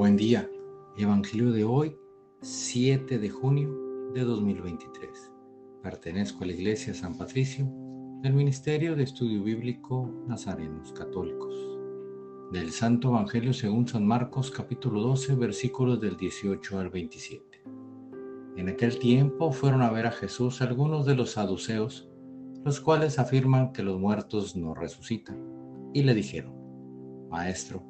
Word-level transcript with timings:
Buen 0.00 0.16
día. 0.16 0.50
Evangelio 0.96 1.52
de 1.52 1.62
hoy, 1.62 1.94
7 2.40 3.18
de 3.18 3.28
junio 3.28 3.68
de 4.14 4.24
2023. 4.24 5.30
Pertenezco 5.82 6.42
a 6.42 6.46
la 6.46 6.54
Iglesia 6.54 6.94
San 6.94 7.18
Patricio 7.18 7.70
del 8.22 8.32
Ministerio 8.32 8.96
de 8.96 9.02
Estudio 9.02 9.42
Bíblico 9.42 10.10
Nazarenos 10.26 10.94
Católicos. 10.94 11.54
Del 12.50 12.70
Santo 12.70 13.08
Evangelio 13.08 13.52
según 13.52 13.86
San 13.86 14.06
Marcos 14.06 14.50
capítulo 14.50 15.02
12 15.02 15.34
versículos 15.34 16.00
del 16.00 16.16
18 16.16 16.78
al 16.78 16.88
27. 16.88 17.62
En 18.56 18.70
aquel 18.70 18.98
tiempo 18.98 19.52
fueron 19.52 19.82
a 19.82 19.90
ver 19.90 20.06
a 20.06 20.12
Jesús 20.12 20.62
algunos 20.62 21.04
de 21.04 21.14
los 21.14 21.32
saduceos, 21.32 22.08
los 22.64 22.80
cuales 22.80 23.18
afirman 23.18 23.74
que 23.74 23.82
los 23.82 24.00
muertos 24.00 24.56
no 24.56 24.72
resucitan, 24.72 25.36
y 25.92 26.04
le 26.04 26.14
dijeron, 26.14 26.54
Maestro, 27.28 27.89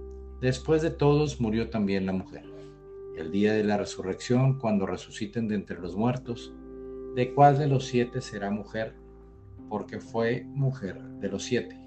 Después 0.41 0.81
de 0.81 0.89
todos 0.89 1.39
murió 1.39 1.69
también 1.69 2.07
la 2.07 2.13
mujer. 2.13 2.43
El 3.15 3.31
día 3.31 3.53
de 3.53 3.63
la 3.63 3.77
resurrección, 3.77 4.57
cuando 4.57 4.87
resuciten 4.87 5.47
de 5.47 5.53
entre 5.53 5.79
los 5.79 5.95
muertos, 5.95 6.51
¿de 7.15 7.31
cuál 7.35 7.59
de 7.59 7.67
los 7.67 7.85
siete 7.85 8.21
será 8.21 8.49
mujer? 8.49 8.95
Porque 9.69 9.99
fue 9.99 10.43
mujer 10.45 10.99
de 11.19 11.29
los 11.29 11.43
siete. 11.43 11.79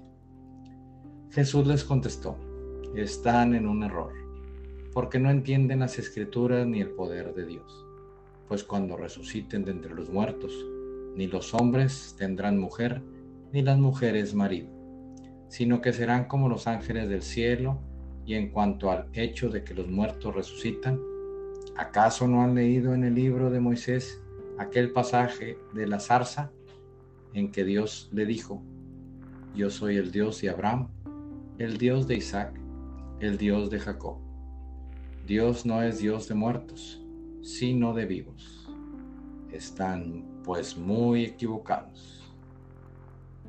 Jesús 1.31 1.67
les 1.67 1.83
contestó, 1.83 2.37
están 2.95 3.55
en 3.55 3.67
un 3.67 3.83
error, 3.83 4.13
porque 4.93 5.19
no 5.19 5.29
entienden 5.29 5.81
las 5.81 5.99
escrituras 5.99 6.65
ni 6.65 6.79
el 6.79 6.91
poder 6.91 7.35
de 7.35 7.45
Dios. 7.45 7.85
Pues 8.47 8.63
cuando 8.63 8.95
resuciten 8.95 9.65
de 9.65 9.71
entre 9.71 9.93
los 9.93 10.09
muertos, 10.09 10.53
ni 11.13 11.27
los 11.27 11.53
hombres 11.53 12.15
tendrán 12.17 12.57
mujer, 12.57 13.01
ni 13.51 13.61
las 13.63 13.77
mujeres 13.77 14.33
marido, 14.33 14.69
sino 15.49 15.81
que 15.81 15.91
serán 15.91 16.29
como 16.29 16.47
los 16.47 16.67
ángeles 16.67 17.09
del 17.09 17.21
cielo, 17.21 17.81
y 18.25 18.33
en 18.33 18.49
cuanto 18.49 18.91
al 18.91 19.07
hecho 19.13 19.49
de 19.49 19.63
que 19.63 19.75
los 19.75 19.87
muertos 19.87 20.33
resucitan, 20.33 20.99
¿acaso 21.77 22.27
no 22.27 22.41
han 22.41 22.55
leído 22.55 22.93
en 22.93 23.03
el 23.03 23.13
libro 23.13 23.49
de 23.49 23.59
Moisés 23.59 24.21
aquel 24.57 24.91
pasaje 24.91 25.59
de 25.73 25.87
la 25.87 25.99
zarza 25.99 26.51
en 27.33 27.51
que 27.51 27.63
Dios 27.63 28.09
le 28.11 28.25
dijo, 28.25 28.63
yo 29.53 29.69
soy 29.69 29.97
el 29.97 30.11
Dios 30.11 30.41
de 30.41 30.49
Abraham, 30.49 30.89
el 31.59 31.77
Dios 31.77 32.07
de 32.07 32.15
Isaac, 32.15 32.59
el 33.19 33.37
Dios 33.37 33.69
de 33.69 33.79
Jacob? 33.79 34.17
Dios 35.27 35.65
no 35.65 35.81
es 35.81 35.99
Dios 35.99 36.27
de 36.27 36.35
muertos, 36.35 37.01
sino 37.41 37.93
de 37.93 38.05
vivos. 38.05 38.67
Están 39.51 40.23
pues 40.43 40.77
muy 40.77 41.25
equivocados. 41.25 42.31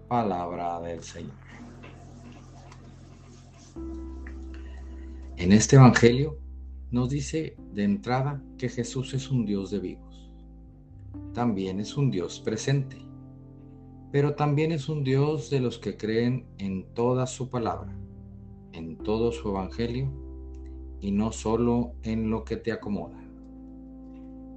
Palabra 0.09 0.81
del 0.81 1.03
Señor. 1.03 1.35
En 5.39 5.53
este 5.53 5.77
Evangelio 5.77 6.39
nos 6.91 7.11
dice 7.11 7.59
de 7.75 7.85
entrada 7.85 8.43
que 8.57 8.71
Jesús 8.71 9.13
es 9.13 9.31
un 9.31 9.45
Dios 9.45 9.71
de 9.71 9.81
vivos. 9.81 10.33
También 11.35 11.79
es 11.79 11.99
un 11.99 12.11
Dios 12.11 12.41
presente, 12.41 12.97
pero 14.11 14.35
también 14.35 14.73
es 14.73 14.89
un 14.89 15.05
Dios 15.05 15.51
de 15.51 15.61
los 15.61 15.79
que 15.79 15.99
creen 15.99 16.47
en 16.57 16.87
toda 16.95 17.27
su 17.27 17.51
palabra, 17.51 17.95
en 18.73 18.97
todo 18.97 19.31
su 19.31 19.51
Evangelio 19.51 20.11
y 21.03 21.11
no 21.11 21.33
solo 21.33 21.93
en 22.03 22.31
lo 22.31 22.45
que 22.45 22.57
te 22.57 22.73
acomoda. 22.73 23.23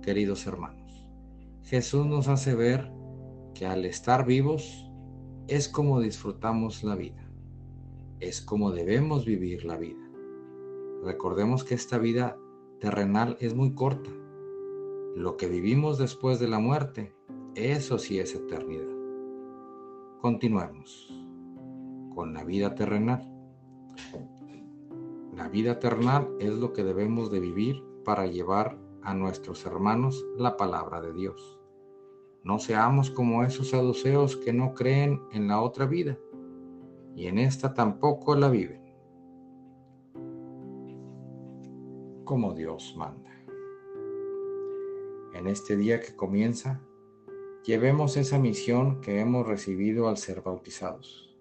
Queridos 0.01 0.47
hermanos, 0.47 1.05
Jesús 1.63 2.05
nos 2.05 2.29
hace 2.29 2.55
ver 2.55 2.89
que 3.53 3.65
al 3.65 3.83
estar 3.83 4.25
vivos 4.25 4.89
es 5.49 5.67
como 5.67 5.99
disfrutamos 5.99 6.85
la 6.85 6.95
vida, 6.95 7.29
es 8.21 8.41
como 8.41 8.71
debemos 8.71 9.25
vivir 9.25 9.65
la 9.65 9.75
vida. 9.75 10.08
Recordemos 11.03 11.63
que 11.63 11.75
esta 11.75 11.97
vida 11.97 12.37
terrenal 12.79 13.37
es 13.39 13.55
muy 13.55 13.73
corta. 13.73 14.09
Lo 15.15 15.37
que 15.37 15.47
vivimos 15.47 15.97
después 15.97 16.39
de 16.39 16.47
la 16.47 16.59
muerte, 16.59 17.13
eso 17.55 17.97
sí 17.97 18.19
es 18.19 18.35
eternidad. 18.35 18.87
Continuemos 20.21 21.13
con 22.13 22.33
la 22.33 22.43
vida 22.43 22.75
terrenal. 22.75 23.25
La 25.35 25.47
vida 25.47 25.79
terrenal 25.79 26.27
es 26.39 26.53
lo 26.53 26.73
que 26.73 26.83
debemos 26.83 27.31
de 27.31 27.39
vivir 27.39 27.81
para 28.03 28.27
llevar 28.27 28.77
a 29.03 29.13
nuestros 29.13 29.65
hermanos 29.65 30.25
la 30.37 30.57
palabra 30.57 31.01
de 31.01 31.13
Dios. 31.13 31.59
No 32.43 32.59
seamos 32.59 33.09
como 33.09 33.43
esos 33.43 33.69
saduceos 33.69 34.35
que 34.35 34.51
no 34.51 34.73
creen 34.73 35.21
en 35.31 35.47
la 35.47 35.61
otra 35.61 35.85
vida 35.85 36.17
y 37.15 37.27
en 37.27 37.37
esta 37.37 37.73
tampoco 37.73 38.35
la 38.35 38.49
viven. 38.49 38.78
Como 42.29 42.53
Dios 42.53 42.93
manda. 42.95 43.31
En 45.33 45.47
este 45.47 45.75
día 45.75 45.99
que 45.99 46.15
comienza, 46.15 46.79
llevemos 47.65 48.17
esa 48.17 48.37
misión 48.37 49.01
que 49.01 49.19
hemos 49.19 49.47
recibido 49.47 50.07
al 50.07 50.17
ser 50.17 50.43
bautizados. 50.43 51.35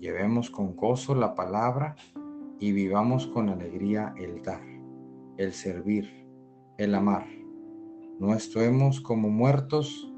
Llevemos 0.00 0.50
con 0.50 0.74
gozo 0.74 1.14
la 1.14 1.36
palabra 1.36 1.94
y 2.58 2.72
vivamos 2.72 3.28
con 3.28 3.48
alegría 3.48 4.12
el 4.18 4.42
dar, 4.42 4.64
el 5.36 5.52
servir, 5.52 6.26
el 6.78 6.96
amar. 6.96 7.28
No 8.18 8.34
estemos 8.34 9.00
como 9.00 9.28
muertos 9.28 10.12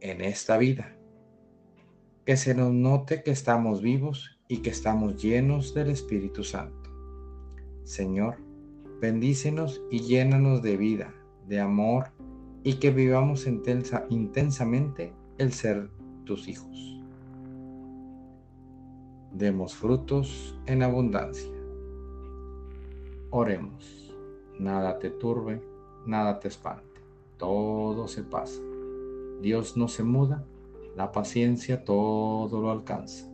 en 0.00 0.22
esta 0.22 0.56
vida. 0.56 0.96
Que 2.24 2.38
se 2.38 2.54
nos 2.54 2.72
note 2.72 3.22
que 3.22 3.30
estamos 3.30 3.82
vivos 3.82 4.40
y 4.48 4.58
que 4.58 4.70
estamos 4.70 5.22
llenos 5.22 5.74
del 5.74 5.90
Espíritu 5.90 6.44
Santo. 6.44 6.90
Señor, 7.82 8.36
bendícenos 9.00 9.82
y 9.90 10.00
llénanos 10.00 10.62
de 10.62 10.76
vida, 10.76 11.14
de 11.46 11.60
amor 11.60 12.06
y 12.62 12.74
que 12.74 12.90
vivamos 12.90 13.46
intensa, 13.46 14.06
intensamente 14.10 15.12
el 15.38 15.52
ser 15.52 15.90
tus 16.24 16.48
hijos. 16.48 17.00
Demos 19.32 19.74
frutos 19.74 20.58
en 20.66 20.82
abundancia. 20.82 21.50
Oremos. 23.30 24.14
Nada 24.58 24.98
te 25.00 25.10
turbe, 25.10 25.60
nada 26.06 26.38
te 26.38 26.48
espante. 26.48 27.00
Todo 27.36 28.06
se 28.06 28.22
pasa. 28.22 28.62
Dios 29.42 29.76
no 29.76 29.88
se 29.88 30.04
muda, 30.04 30.44
la 30.96 31.10
paciencia 31.10 31.84
todo 31.84 32.60
lo 32.60 32.70
alcanza. 32.70 33.33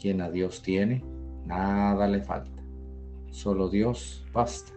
Quien 0.00 0.22
a 0.22 0.30
Dios 0.30 0.62
tiene, 0.62 1.04
nada 1.44 2.08
le 2.08 2.22
falta. 2.22 2.62
Solo 3.30 3.68
Dios 3.68 4.24
basta. 4.32 4.72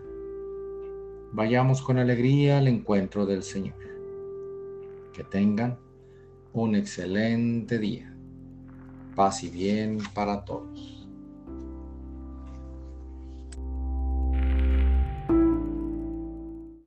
Vayamos 1.31 1.81
con 1.81 1.97
alegría 1.97 2.57
al 2.57 2.67
encuentro 2.67 3.25
del 3.25 3.41
Señor. 3.41 3.77
Que 5.13 5.23
tengan 5.23 5.77
un 6.51 6.75
excelente 6.75 7.79
día. 7.79 8.13
Paz 9.15 9.43
y 9.43 9.49
bien 9.49 9.99
para 10.13 10.43
todos. 10.43 11.02